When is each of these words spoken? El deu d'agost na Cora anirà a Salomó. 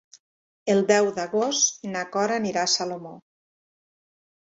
El 0.73 0.81
deu 0.91 1.09
d'agost 1.19 1.87
na 1.93 2.03
Cora 2.17 2.41
anirà 2.43 2.67
a 2.67 2.75
Salomó. 2.79 3.17